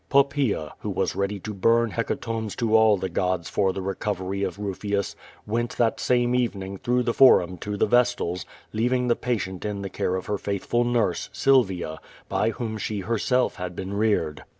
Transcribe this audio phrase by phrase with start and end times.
[0.09, 4.57] Popi>Qea, who was ready to burn hecatombs to all the gods for the recovery of
[4.57, 5.13] llufius,
[5.45, 8.43] went that same evening through the Forum to the Vestals,
[8.73, 13.57] leaving the patient in the care of her faithful nurse, Silvia, by whom she herself
[13.57, 14.43] had been reared.